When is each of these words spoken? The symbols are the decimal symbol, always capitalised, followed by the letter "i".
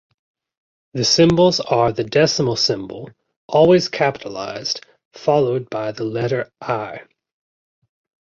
The 0.95 1.03
symbols 1.05 1.59
are 1.59 1.91
the 1.91 2.03
decimal 2.03 2.55
symbol, 2.55 3.11
always 3.45 3.87
capitalised, 3.87 4.83
followed 5.13 5.69
by 5.69 5.91
the 5.91 6.05
letter 6.05 6.49
"i". 6.59 7.01